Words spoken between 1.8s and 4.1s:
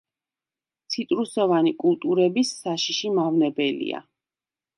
კულტურების საშიში მავნებელია.